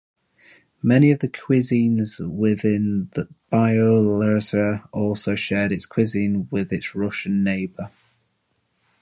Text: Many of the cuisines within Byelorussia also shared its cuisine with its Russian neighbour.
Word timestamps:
Many 0.81 1.11
of 1.11 1.19
the 1.19 1.27
cuisines 1.27 2.19
within 2.27 3.11
Byelorussia 3.51 4.89
also 4.91 5.35
shared 5.35 5.71
its 5.71 5.85
cuisine 5.85 6.47
with 6.49 6.73
its 6.73 6.95
Russian 6.95 7.43
neighbour. 7.43 7.91